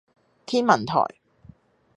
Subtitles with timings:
[0.47, 0.95] 天文台